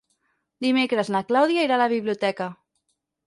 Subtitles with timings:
[0.65, 2.47] Dimecres na Clàudia irà a la biblioteca.